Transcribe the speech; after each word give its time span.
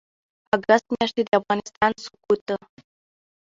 اګسټ 0.55 0.83
میاشتې 0.91 1.21
د 1.25 1.29
افغانستان 1.39 1.91
سقوط 2.03 2.45